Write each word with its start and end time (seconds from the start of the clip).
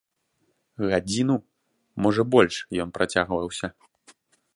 Гадзіну, 0.93 1.35
можа 2.05 2.25
больш 2.37 2.55
ён 2.87 2.95
працягваўся. 2.97 3.67